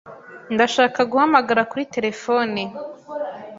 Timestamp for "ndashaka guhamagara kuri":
0.53-1.83